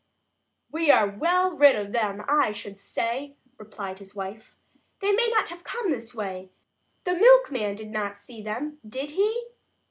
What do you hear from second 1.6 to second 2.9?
of them, I should